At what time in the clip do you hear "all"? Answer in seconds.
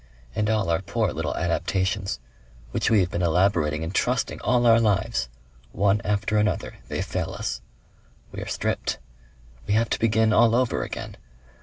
0.49-0.67, 4.41-4.65, 10.33-10.55